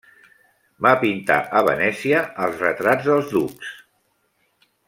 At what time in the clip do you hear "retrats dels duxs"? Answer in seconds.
2.65-3.79